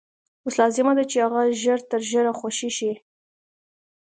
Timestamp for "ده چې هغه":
0.97-1.41